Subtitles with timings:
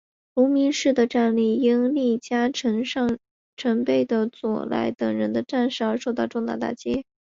[0.33, 3.19] 芦名氏的战力因有力家臣金上
[3.55, 7.05] 盛备和佐濑种常等人的战死而受到重大打击。